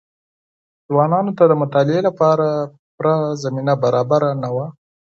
ځوانانو 0.89 1.31
ته 1.37 1.43
د 1.47 1.53
مطالعې 1.61 2.01
لپاره 2.07 2.45
پوره 2.95 3.15
زمينه 3.43 3.73
برابره 3.83 4.29
نه 4.43 4.49
وه. 4.55 4.65